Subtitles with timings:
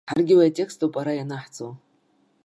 [0.09, 1.67] Ҳаргьы уи атекст ауп ара ианаҳҵо.